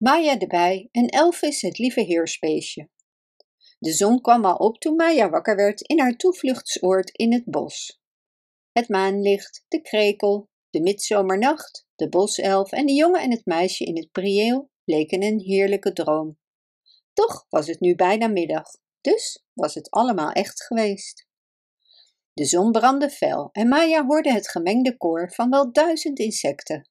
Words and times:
Maya 0.00 0.38
erbij 0.38 0.88
en 0.92 1.06
Elvis 1.08 1.60
het 1.60 1.78
lieve 1.78 2.00
heersbeestje. 2.00 2.88
De 3.78 3.92
zon 3.92 4.20
kwam 4.20 4.44
al 4.44 4.56
op 4.56 4.78
toen 4.78 4.96
Maya 4.96 5.30
wakker 5.30 5.56
werd 5.56 5.80
in 5.80 6.00
haar 6.00 6.16
toevluchtsoord 6.16 7.10
in 7.10 7.32
het 7.32 7.44
bos. 7.44 8.00
Het 8.72 8.88
maanlicht, 8.88 9.64
de 9.68 9.80
krekel, 9.80 10.48
de 10.70 10.80
midzomernacht, 10.80 11.86
de 11.94 12.08
boself 12.08 12.72
en 12.72 12.86
de 12.86 12.92
jongen 12.92 13.20
en 13.20 13.30
het 13.30 13.44
meisje 13.44 13.84
in 13.84 13.96
het 13.96 14.10
prieel 14.10 14.70
leken 14.84 15.22
een 15.22 15.38
heerlijke 15.38 15.92
droom. 15.92 16.38
Toch 17.12 17.46
was 17.48 17.66
het 17.66 17.80
nu 17.80 17.94
bijna 17.94 18.26
middag, 18.26 18.66
dus 19.00 19.44
was 19.52 19.74
het 19.74 19.90
allemaal 19.90 20.30
echt 20.30 20.62
geweest. 20.62 21.26
De 22.32 22.44
zon 22.44 22.72
brandde 22.72 23.10
fel 23.10 23.48
en 23.52 23.68
Maya 23.68 24.06
hoorde 24.06 24.32
het 24.32 24.48
gemengde 24.48 24.96
koor 24.96 25.32
van 25.32 25.50
wel 25.50 25.72
duizend 25.72 26.18
insecten. 26.18 26.90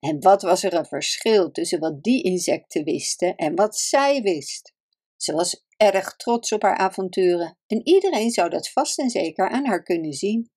En 0.00 0.20
wat 0.20 0.42
was 0.42 0.62
er 0.62 0.74
een 0.74 0.86
verschil 0.86 1.50
tussen 1.50 1.80
wat 1.80 2.02
die 2.02 2.22
insecten 2.22 2.84
wisten 2.84 3.36
en 3.36 3.54
wat 3.54 3.76
zij 3.76 4.22
wist. 4.22 4.74
Ze 5.16 5.32
was 5.32 5.64
erg 5.76 6.16
trots 6.16 6.52
op 6.52 6.62
haar 6.62 6.76
avonturen 6.76 7.58
en 7.66 7.86
iedereen 7.86 8.30
zou 8.30 8.48
dat 8.48 8.70
vast 8.70 8.98
en 8.98 9.10
zeker 9.10 9.48
aan 9.48 9.66
haar 9.66 9.82
kunnen 9.82 10.12
zien. 10.12 10.50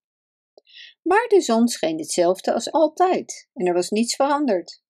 Maar 1.02 1.28
de 1.28 1.42
zon 1.42 1.68
scheen 1.68 1.98
hetzelfde 1.98 2.54
als 2.54 2.72
altijd 2.72 3.50
en 3.54 3.66
er 3.66 3.74
was 3.74 3.90
niets 3.90 4.16
veranderd. 4.16 4.82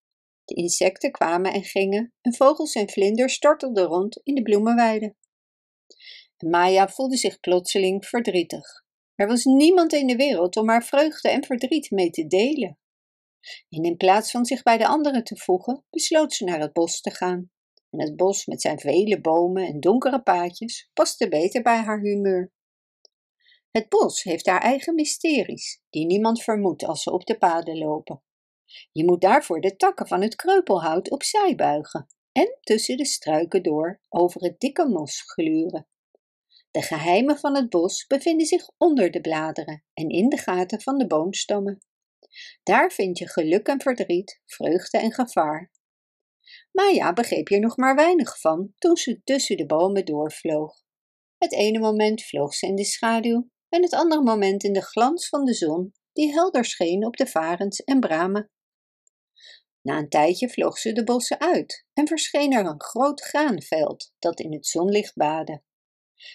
De 0.45 0.55
insecten 0.55 1.11
kwamen 1.11 1.53
en 1.53 1.63
gingen 1.63 2.13
en 2.21 2.33
vogels 2.33 2.73
en 2.73 2.89
vlinders 2.89 3.33
stortelden 3.33 3.85
rond 3.85 4.21
in 4.23 4.35
de 4.35 4.41
bloemenweide. 4.41 5.15
Maya 6.37 6.89
voelde 6.89 7.17
zich 7.17 7.39
plotseling 7.39 8.05
verdrietig. 8.05 8.83
Er 9.15 9.27
was 9.27 9.43
niemand 9.43 9.93
in 9.93 10.07
de 10.07 10.15
wereld 10.15 10.55
om 10.55 10.69
haar 10.69 10.83
vreugde 10.83 11.29
en 11.29 11.43
verdriet 11.43 11.91
mee 11.91 12.09
te 12.09 12.27
delen. 12.27 12.77
En 13.69 13.83
in 13.83 13.97
plaats 13.97 14.31
van 14.31 14.45
zich 14.45 14.63
bij 14.63 14.77
de 14.77 14.87
anderen 14.87 15.23
te 15.23 15.37
voegen, 15.37 15.85
besloot 15.89 16.33
ze 16.33 16.43
naar 16.43 16.59
het 16.59 16.73
bos 16.73 17.01
te 17.01 17.11
gaan. 17.11 17.51
En 17.89 18.01
het 18.01 18.15
bos 18.15 18.45
met 18.45 18.61
zijn 18.61 18.79
vele 18.79 19.21
bomen 19.21 19.67
en 19.67 19.79
donkere 19.79 20.21
paadjes 20.21 20.89
paste 20.93 21.27
beter 21.27 21.61
bij 21.61 21.77
haar 21.77 21.99
humeur. 21.99 22.51
Het 23.71 23.89
bos 23.89 24.23
heeft 24.23 24.45
haar 24.45 24.61
eigen 24.61 24.95
mysteries, 24.95 25.81
die 25.89 26.05
niemand 26.05 26.43
vermoedt 26.43 26.83
als 26.83 27.03
ze 27.03 27.11
op 27.11 27.25
de 27.25 27.37
paden 27.37 27.77
lopen. 27.77 28.23
Je 28.91 29.05
moet 29.05 29.21
daarvoor 29.21 29.61
de 29.61 29.75
takken 29.75 30.07
van 30.07 30.21
het 30.21 30.35
kreupelhout 30.35 31.09
opzij 31.11 31.55
buigen 31.55 32.07
en 32.31 32.57
tussen 32.61 32.97
de 32.97 33.05
struiken 33.05 33.63
door 33.63 33.99
over 34.09 34.41
het 34.41 34.59
dikke 34.59 34.87
mos 34.87 35.21
gluren. 35.21 35.87
De 36.71 36.81
geheimen 36.81 37.37
van 37.37 37.55
het 37.55 37.69
bos 37.69 38.07
bevinden 38.07 38.45
zich 38.45 38.69
onder 38.77 39.11
de 39.11 39.21
bladeren 39.21 39.83
en 39.93 40.09
in 40.09 40.29
de 40.29 40.37
gaten 40.37 40.81
van 40.81 40.97
de 40.97 41.07
boomstammen. 41.07 41.81
Daar 42.63 42.91
vind 42.91 43.17
je 43.17 43.29
geluk 43.29 43.67
en 43.67 43.81
verdriet, 43.81 44.41
vreugde 44.45 44.97
en 44.97 45.11
gevaar. 45.11 45.71
Maya 46.71 47.13
begreep 47.13 47.47
hier 47.47 47.59
nog 47.59 47.77
maar 47.77 47.95
weinig 47.95 48.39
van 48.39 48.73
toen 48.77 48.97
ze 48.97 49.21
tussen 49.23 49.57
de 49.57 49.65
bomen 49.65 50.05
doorvloog. 50.05 50.83
Het 51.37 51.53
ene 51.53 51.79
moment 51.79 52.23
vloog 52.23 52.53
ze 52.53 52.67
in 52.67 52.75
de 52.75 52.85
schaduw 52.85 53.49
en 53.69 53.81
het 53.81 53.93
andere 53.93 54.23
moment 54.23 54.63
in 54.63 54.73
de 54.73 54.81
glans 54.81 55.29
van 55.29 55.45
de 55.45 55.53
zon 55.53 55.93
die 56.13 56.31
helder 56.31 56.65
scheen 56.65 57.05
op 57.05 57.17
de 57.17 57.27
varens 57.27 57.83
en 57.83 57.99
bramen. 57.99 58.51
Na 59.81 59.97
een 59.97 60.09
tijdje 60.09 60.49
vloog 60.49 60.77
ze 60.77 60.91
de 60.91 61.03
bossen 61.03 61.39
uit 61.39 61.85
en 61.93 62.07
verscheen 62.07 62.53
er 62.53 62.65
een 62.65 62.81
groot 62.81 63.21
graanveld 63.21 64.13
dat 64.19 64.39
in 64.39 64.53
het 64.53 64.67
zonlicht 64.67 65.15
baadde. 65.15 65.63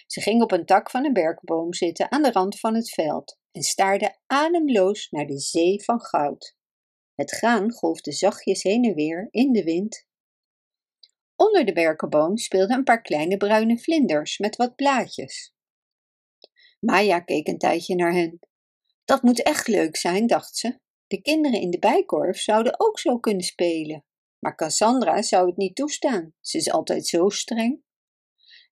Ze 0.07 0.21
ging 0.21 0.41
op 0.41 0.51
een 0.51 0.65
tak 0.65 0.89
van 0.89 1.05
een 1.05 1.13
berkboom 1.13 1.73
zitten 1.73 2.11
aan 2.11 2.21
de 2.21 2.31
rand 2.31 2.59
van 2.59 2.75
het 2.75 2.93
veld 2.93 3.38
en 3.51 3.61
staarde 3.61 4.17
ademloos 4.25 5.09
naar 5.09 5.25
de 5.25 5.39
zee 5.39 5.83
van 5.83 6.01
goud. 6.01 6.57
Het 7.15 7.31
graan 7.31 7.71
golfde 7.71 8.11
zachtjes 8.11 8.63
heen 8.63 8.83
en 8.83 8.93
weer 8.93 9.27
in 9.31 9.51
de 9.51 9.63
wind. 9.63 10.07
Onder 11.35 11.65
de 11.65 11.73
berkenboom 11.73 12.37
speelden 12.37 12.77
een 12.77 12.83
paar 12.83 13.01
kleine 13.01 13.37
bruine 13.37 13.79
vlinders 13.79 14.37
met 14.37 14.55
wat 14.55 14.75
blaadjes. 14.75 15.53
Maya 16.79 17.19
keek 17.19 17.47
een 17.47 17.57
tijdje 17.57 17.95
naar 17.95 18.13
hen. 18.13 18.39
Dat 19.05 19.21
moet 19.21 19.43
echt 19.43 19.67
leuk 19.67 19.95
zijn, 19.95 20.27
dacht 20.27 20.57
ze. 20.57 20.79
De 21.07 21.21
kinderen 21.21 21.61
in 21.61 21.69
de 21.69 21.79
bijkorf 21.79 22.39
zouden 22.39 22.79
ook 22.79 22.99
zo 22.99 23.17
kunnen 23.19 23.43
spelen. 23.43 24.05
Maar 24.39 24.55
Cassandra 24.55 25.21
zou 25.21 25.47
het 25.47 25.57
niet 25.57 25.75
toestaan. 25.75 26.33
Ze 26.41 26.57
is 26.57 26.71
altijd 26.71 27.07
zo 27.07 27.29
streng. 27.29 27.83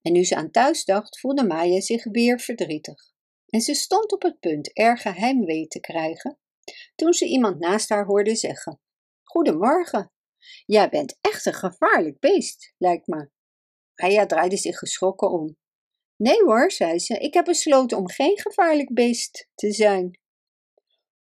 En 0.02 0.12
nu 0.12 0.24
ze 0.24 0.36
aan 0.36 0.52
thuis 0.52 0.86
dacht, 0.86 1.20
voelde 1.20 1.44
Maya 1.44 1.82
zich 1.82 2.04
weer 2.04 2.40
verdrietig. 2.40 3.16
En 3.48 3.62
ze 3.62 3.74
stond 3.74 4.12
op 4.12 4.22
het 4.22 4.40
punt 4.40 4.74
erg 4.74 5.04
heimwee 5.04 5.68
te 5.68 5.80
krijgen, 5.80 6.40
toen 6.96 7.14
ze 7.14 7.26
iemand 7.26 7.60
naast 7.60 7.90
haar 7.90 8.06
hoorde 8.06 8.36
zeggen: 8.36 8.80
Goedemorgen, 9.24 10.12
jij 10.66 10.90
bent 10.90 11.18
echt 11.22 11.46
een 11.46 11.54
gevaarlijk 11.54 12.20
beest, 12.20 12.74
lijkt 12.78 13.08
me. 13.08 13.30
Maya 13.96 14.26
draaide 14.26 14.58
zich 14.58 14.78
geschrokken 14.78 15.32
om. 15.32 15.58
Nee 16.16 16.44
hoor, 16.44 16.72
zei 16.72 17.00
ze, 17.00 17.18
ik 17.18 17.34
heb 17.34 17.46
besloten 17.46 17.98
om 17.98 18.10
geen 18.10 18.40
gevaarlijk 18.40 18.94
beest 18.94 19.50
te 19.56 19.72
zijn. 19.72 20.20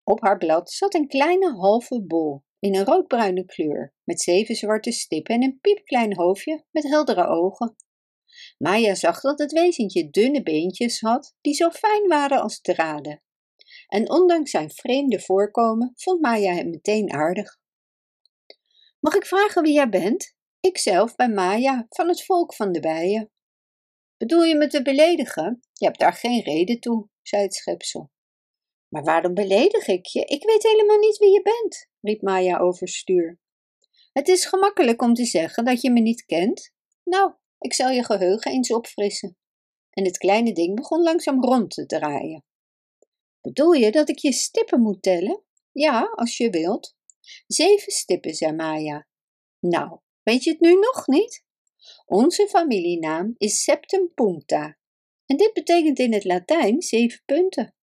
Op 0.03 0.21
haar 0.21 0.37
blad 0.37 0.71
zat 0.71 0.93
een 0.93 1.07
kleine 1.07 1.51
halve 1.51 2.03
bol 2.05 2.43
in 2.59 2.75
een 2.75 2.85
roodbruine 2.85 3.45
kleur, 3.45 3.93
met 4.03 4.21
zeven 4.21 4.55
zwarte 4.55 4.91
stippen 4.91 5.35
en 5.35 5.43
een 5.43 5.59
piepklein 5.61 6.15
hoofdje 6.15 6.65
met 6.71 6.83
heldere 6.83 7.27
ogen. 7.27 7.75
Maya 8.61 8.95
zag 8.95 9.21
dat 9.21 9.39
het 9.39 9.51
wezentje 9.51 10.09
dunne 10.09 10.43
beentjes 10.43 10.99
had, 10.99 11.35
die 11.41 11.53
zo 11.53 11.69
fijn 11.69 12.07
waren 12.07 12.41
als 12.41 12.61
draden. 12.61 13.21
En 13.87 14.09
ondanks 14.09 14.51
zijn 14.51 14.71
vreemde 14.71 15.19
voorkomen 15.19 15.91
vond 15.95 16.21
Maya 16.21 16.53
hem 16.53 16.69
meteen 16.69 17.13
aardig. 17.13 17.59
Mag 18.99 19.15
ik 19.15 19.25
vragen 19.25 19.63
wie 19.63 19.73
jij 19.73 19.89
bent? 19.89 20.35
Ikzelf 20.59 21.15
ben 21.15 21.33
Maya, 21.33 21.85
van 21.89 22.07
het 22.07 22.23
volk 22.23 22.53
van 22.53 22.71
de 22.71 22.79
bijen. 22.79 23.31
Bedoel 24.17 24.43
je 24.43 24.55
me 24.55 24.67
te 24.67 24.81
beledigen? 24.81 25.59
Je 25.73 25.85
hebt 25.85 25.99
daar 25.99 26.13
geen 26.13 26.41
reden 26.41 26.79
toe, 26.79 27.07
zei 27.21 27.41
het 27.41 27.53
schepsel. 27.53 28.11
Maar 28.87 29.03
waarom 29.03 29.33
beledig 29.33 29.87
ik 29.87 30.05
je? 30.05 30.25
Ik 30.25 30.43
weet 30.43 30.63
helemaal 30.63 30.99
niet 30.99 31.17
wie 31.17 31.31
je 31.31 31.41
bent, 31.41 31.89
riep 32.01 32.21
Maya 32.21 32.57
overstuur. 32.57 33.39
Het 34.13 34.27
is 34.27 34.45
gemakkelijk 34.45 35.01
om 35.01 35.13
te 35.13 35.25
zeggen 35.25 35.65
dat 35.65 35.81
je 35.81 35.91
me 35.91 35.99
niet 35.99 36.25
kent. 36.25 36.73
Nou, 37.03 37.33
ik 37.61 37.73
zal 37.73 37.89
je 37.89 38.03
geheugen 38.03 38.51
eens 38.51 38.73
opfrissen. 38.73 39.37
En 39.89 40.05
het 40.05 40.17
kleine 40.17 40.53
ding 40.53 40.75
begon 40.75 41.01
langzaam 41.01 41.43
rond 41.43 41.69
te 41.69 41.85
draaien. 41.85 42.43
Bedoel 43.41 43.71
je 43.71 43.91
dat 43.91 44.09
ik 44.09 44.17
je 44.17 44.31
stippen 44.31 44.81
moet 44.81 45.01
tellen? 45.01 45.43
Ja, 45.71 46.11
als 46.15 46.37
je 46.37 46.49
wilt. 46.49 46.95
Zeven 47.47 47.91
stippen, 47.91 48.33
zei 48.33 48.51
Maya. 48.51 49.07
Nou, 49.59 49.99
weet 50.23 50.43
je 50.43 50.51
het 50.51 50.59
nu 50.59 50.73
nog 50.73 51.07
niet? 51.07 51.43
Onze 52.05 52.47
familienaam 52.47 53.35
is 53.37 53.63
Septum 53.63 54.13
Punta. 54.13 54.77
En 55.25 55.37
dit 55.37 55.53
betekent 55.53 55.99
in 55.99 56.13
het 56.13 56.23
Latijn 56.23 56.81
zeven 56.81 57.21
punten. 57.25 57.75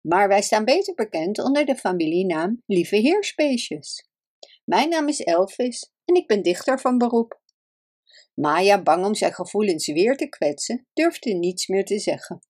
Maar 0.00 0.28
wij 0.28 0.42
staan 0.42 0.64
beter 0.64 0.94
bekend 0.94 1.38
onder 1.38 1.66
de 1.66 1.76
familienaam 1.76 2.62
Lieve 2.66 2.96
Heerspeesjes. 2.96 4.08
Mijn 4.64 4.88
naam 4.88 5.08
is 5.08 5.20
Elvis 5.20 5.90
en 6.04 6.14
ik 6.14 6.26
ben 6.26 6.42
dichter 6.42 6.80
van 6.80 6.98
beroep. 6.98 7.39
Maya, 8.40 8.82
bang 8.82 9.04
om 9.04 9.14
zijn 9.14 9.34
gevoelens 9.34 9.86
weer 9.86 10.16
te 10.16 10.28
kwetsen, 10.28 10.86
durfde 10.92 11.32
niets 11.32 11.66
meer 11.66 11.84
te 11.84 11.98
zeggen. 11.98 12.40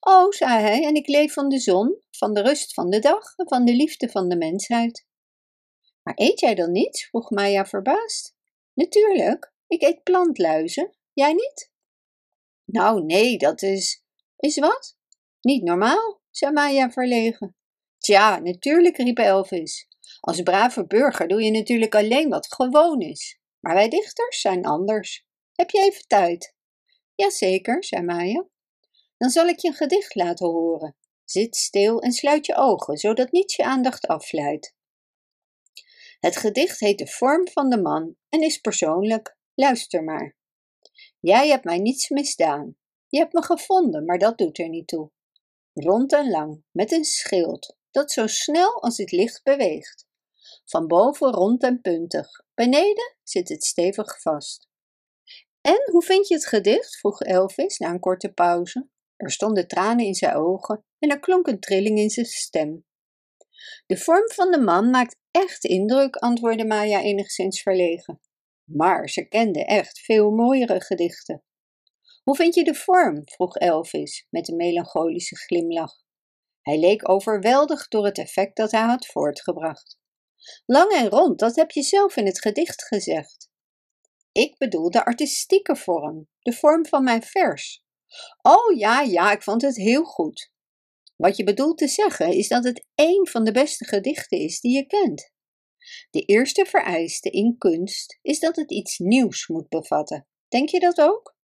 Oh, 0.00 0.30
zei 0.30 0.60
hij, 0.60 0.84
en 0.84 0.94
ik 0.94 1.06
leef 1.06 1.32
van 1.32 1.48
de 1.48 1.58
zon, 1.58 2.00
van 2.10 2.34
de 2.34 2.42
rust 2.42 2.74
van 2.74 2.90
de 2.90 2.98
dag 2.98 3.36
en 3.36 3.48
van 3.48 3.64
de 3.64 3.72
liefde 3.72 4.08
van 4.08 4.28
de 4.28 4.36
mensheid. 4.36 5.06
Maar 6.02 6.14
eet 6.16 6.40
jij 6.40 6.54
dan 6.54 6.72
niets? 6.72 7.08
vroeg 7.08 7.30
Maya 7.30 7.66
verbaasd. 7.66 8.34
Natuurlijk, 8.74 9.52
ik 9.66 9.82
eet 9.82 10.02
plantluizen. 10.02 10.96
Jij 11.12 11.32
niet? 11.32 11.72
Nou, 12.64 13.04
nee, 13.04 13.38
dat 13.38 13.62
is. 13.62 14.04
Is 14.36 14.58
wat? 14.58 14.96
Niet 15.40 15.62
normaal, 15.62 16.20
zei 16.30 16.52
Maya 16.52 16.90
verlegen. 16.90 17.56
Tja, 17.98 18.38
natuurlijk, 18.38 18.96
riep 18.96 19.18
Elvis. 19.18 19.88
Als 20.20 20.42
brave 20.42 20.86
burger 20.86 21.28
doe 21.28 21.42
je 21.42 21.50
natuurlijk 21.50 21.94
alleen 21.94 22.28
wat 22.28 22.54
gewoon 22.54 23.00
is. 23.00 23.37
Maar 23.60 23.74
wij 23.74 23.88
dichters 23.88 24.40
zijn 24.40 24.64
anders. 24.64 25.26
Heb 25.52 25.70
je 25.70 25.80
even 25.80 26.06
tijd? 26.06 26.54
Jazeker, 27.14 27.84
zei 27.84 28.02
Maya. 28.02 28.46
Dan 29.16 29.30
zal 29.30 29.46
ik 29.46 29.58
je 29.58 29.68
een 29.68 29.74
gedicht 29.74 30.14
laten 30.14 30.46
horen. 30.46 30.96
Zit 31.24 31.56
stil 31.56 32.00
en 32.00 32.12
sluit 32.12 32.46
je 32.46 32.54
ogen, 32.54 32.96
zodat 32.96 33.32
niets 33.32 33.56
je 33.56 33.64
aandacht 33.64 34.06
afleidt. 34.06 34.76
Het 36.20 36.36
gedicht 36.36 36.80
heet 36.80 36.98
De 36.98 37.06
vorm 37.06 37.48
van 37.48 37.70
de 37.70 37.80
man 37.80 38.16
en 38.28 38.42
is 38.42 38.58
persoonlijk. 38.58 39.36
Luister 39.54 40.04
maar. 40.04 40.36
Jij 41.20 41.48
hebt 41.48 41.64
mij 41.64 41.78
niets 41.78 42.08
misdaan. 42.08 42.76
Je 43.08 43.18
hebt 43.18 43.32
me 43.32 43.42
gevonden, 43.42 44.04
maar 44.04 44.18
dat 44.18 44.38
doet 44.38 44.58
er 44.58 44.68
niet 44.68 44.88
toe. 44.88 45.10
Rond 45.72 46.12
en 46.12 46.30
lang, 46.30 46.62
met 46.70 46.92
een 46.92 47.04
schild, 47.04 47.76
dat 47.90 48.12
zo 48.12 48.26
snel 48.26 48.82
als 48.82 48.96
het 48.96 49.12
licht 49.12 49.42
beweegt. 49.42 50.07
Van 50.68 50.86
boven 50.86 51.32
rond 51.32 51.62
en 51.62 51.80
puntig, 51.80 52.28
beneden 52.54 53.16
zit 53.22 53.48
het 53.48 53.64
stevig 53.64 54.20
vast. 54.20 54.68
En 55.60 55.90
hoe 55.90 56.02
vind 56.02 56.28
je 56.28 56.34
het 56.34 56.46
gedicht? 56.46 56.98
vroeg 56.98 57.20
Elvis 57.20 57.78
na 57.78 57.90
een 57.90 58.00
korte 58.00 58.32
pauze. 58.32 58.88
Er 59.16 59.30
stonden 59.30 59.68
tranen 59.68 60.04
in 60.04 60.14
zijn 60.14 60.34
ogen 60.34 60.84
en 60.98 61.10
er 61.10 61.18
klonk 61.18 61.46
een 61.46 61.60
trilling 61.60 61.98
in 61.98 62.10
zijn 62.10 62.26
stem. 62.26 62.84
De 63.86 63.96
vorm 63.96 64.30
van 64.30 64.50
de 64.50 64.60
man 64.60 64.90
maakt 64.90 65.16
echt 65.30 65.64
indruk, 65.64 66.16
antwoordde 66.16 66.66
Maya 66.66 67.02
enigszins 67.02 67.62
verlegen. 67.62 68.20
maar 68.64 69.08
ze 69.08 69.28
kende 69.28 69.64
echt 69.64 69.98
veel 69.98 70.30
mooiere 70.30 70.80
gedichten. 70.80 71.42
Hoe 72.22 72.36
vind 72.36 72.54
je 72.54 72.64
de 72.64 72.74
vorm? 72.74 73.22
vroeg 73.24 73.56
Elvis 73.56 74.26
met 74.30 74.48
een 74.48 74.56
melancholische 74.56 75.36
glimlach. 75.36 75.94
Hij 76.62 76.78
leek 76.78 77.08
overweldigd 77.08 77.90
door 77.90 78.04
het 78.04 78.18
effect 78.18 78.56
dat 78.56 78.70
hij 78.70 78.82
had 78.82 79.06
voortgebracht. 79.06 79.98
Lang 80.66 80.92
en 80.92 81.08
rond, 81.08 81.38
dat 81.38 81.56
heb 81.56 81.70
je 81.70 81.82
zelf 81.82 82.16
in 82.16 82.26
het 82.26 82.40
gedicht 82.40 82.84
gezegd. 82.84 83.50
Ik 84.32 84.58
bedoel 84.58 84.90
de 84.90 85.04
artistieke 85.04 85.76
vorm, 85.76 86.28
de 86.38 86.52
vorm 86.52 86.86
van 86.86 87.04
mijn 87.04 87.22
vers. 87.22 87.82
Oh 88.42 88.76
ja, 88.78 89.00
ja, 89.00 89.32
ik 89.32 89.42
vond 89.42 89.62
het 89.62 89.76
heel 89.76 90.04
goed. 90.04 90.52
Wat 91.16 91.36
je 91.36 91.44
bedoelt 91.44 91.78
te 91.78 91.88
zeggen 91.88 92.32
is 92.32 92.48
dat 92.48 92.64
het 92.64 92.86
één 92.94 93.28
van 93.28 93.44
de 93.44 93.52
beste 93.52 93.84
gedichten 93.84 94.38
is 94.38 94.60
die 94.60 94.76
je 94.76 94.86
kent. 94.86 95.32
De 96.10 96.20
eerste 96.20 96.64
vereiste 96.64 97.30
in 97.30 97.58
kunst 97.58 98.18
is 98.22 98.38
dat 98.38 98.56
het 98.56 98.70
iets 98.70 98.98
nieuws 98.98 99.46
moet 99.46 99.68
bevatten. 99.68 100.26
Denk 100.48 100.68
je 100.68 100.80
dat 100.80 101.00
ook? 101.00 101.36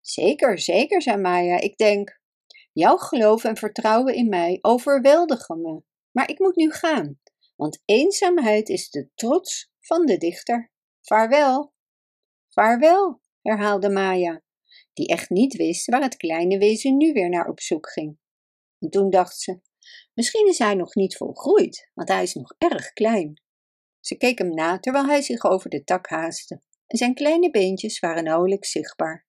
Zeker, 0.00 0.58
zeker, 0.58 1.02
zei 1.02 1.16
Maya. 1.16 1.60
Ik 1.60 1.76
denk, 1.76 2.20
jouw 2.72 2.96
geloof 2.96 3.44
en 3.44 3.56
vertrouwen 3.56 4.14
in 4.14 4.28
mij 4.28 4.58
overweldigen 4.60 5.60
me. 5.60 5.82
Maar 6.10 6.30
ik 6.30 6.38
moet 6.38 6.56
nu 6.56 6.70
gaan, 6.70 7.20
want 7.58 7.82
eenzaamheid 7.84 8.68
is 8.68 8.90
de 8.90 9.10
trots 9.14 9.70
van 9.80 10.06
de 10.06 10.16
dichter. 10.16 10.72
Vaarwel. 11.00 11.72
Vaarwel, 12.48 13.22
herhaalde 13.42 13.90
Maya, 13.90 14.42
die 14.92 15.06
echt 15.06 15.30
niet 15.30 15.56
wist 15.56 15.86
waar 15.86 16.02
het 16.02 16.16
kleine 16.16 16.58
wezen 16.58 16.96
nu 16.96 17.12
weer 17.12 17.28
naar 17.28 17.48
op 17.48 17.60
zoek 17.60 17.90
ging. 17.90 18.18
En 18.78 18.90
toen 18.90 19.10
dacht 19.10 19.38
ze, 19.38 19.60
misschien 20.14 20.48
is 20.48 20.58
hij 20.58 20.74
nog 20.74 20.94
niet 20.94 21.16
volgroeid, 21.16 21.90
want 21.94 22.08
hij 22.08 22.22
is 22.22 22.34
nog 22.34 22.54
erg 22.58 22.92
klein. 22.92 23.42
Ze 24.00 24.16
keek 24.16 24.38
hem 24.38 24.54
na 24.54 24.78
terwijl 24.78 25.06
hij 25.06 25.22
zich 25.22 25.44
over 25.44 25.70
de 25.70 25.84
tak 25.84 26.08
haastte 26.08 26.62
en 26.86 26.98
zijn 26.98 27.14
kleine 27.14 27.50
beentjes 27.50 27.98
waren 27.98 28.24
nauwelijks 28.24 28.70
zichtbaar. 28.70 29.26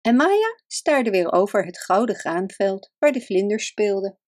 En 0.00 0.16
Maya 0.16 0.60
staarde 0.66 1.10
weer 1.10 1.32
over 1.32 1.66
het 1.66 1.80
gouden 1.80 2.16
graanveld 2.16 2.92
waar 2.98 3.12
de 3.12 3.20
vlinders 3.20 3.66
speelden. 3.66 4.18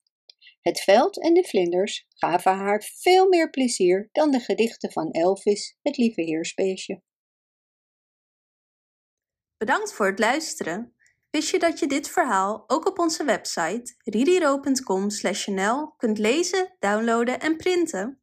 Het 0.66 0.80
veld 0.80 1.22
en 1.22 1.34
de 1.34 1.44
vlinders 1.44 2.06
gaven 2.08 2.52
haar 2.52 2.82
veel 2.82 3.28
meer 3.28 3.50
plezier 3.50 4.08
dan 4.12 4.30
de 4.30 4.40
gedichten 4.40 4.92
van 4.92 5.10
Elvis, 5.10 5.78
het 5.82 5.96
lieve 5.96 6.22
heersbeestje. 6.22 7.02
Bedankt 9.56 9.92
voor 9.92 10.06
het 10.06 10.18
luisteren. 10.18 10.94
Wist 11.30 11.50
je 11.50 11.58
dat 11.58 11.78
je 11.78 11.86
dit 11.86 12.08
verhaal 12.08 12.64
ook 12.66 12.86
op 12.86 12.98
onze 12.98 13.24
website 13.24 13.94
ririro.com/nl 13.98 15.94
kunt 15.96 16.18
lezen, 16.18 16.76
downloaden 16.78 17.40
en 17.40 17.56
printen? 17.56 18.20